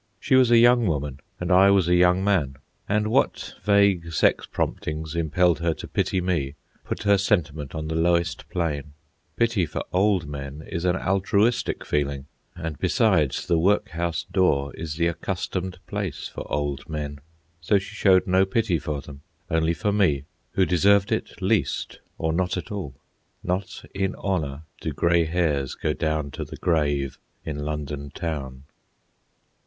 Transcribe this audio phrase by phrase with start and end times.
[0.19, 2.57] She was a young woman, and I was a young man,
[2.89, 7.93] and what vague sex promptings impelled her to pity me put her sentiment on the
[7.93, 8.93] lowest plane.
[9.35, 12.25] Pity for old men is an altruistic feeling,
[12.55, 17.19] and besides, the workhouse door is the accustomed place for old men.
[17.61, 19.21] So she showed no pity for them,
[19.51, 20.23] only for me,
[20.53, 22.95] who deserved it least or not at all.
[23.43, 28.63] Not in honour do grey hairs go down to the grave in London Town.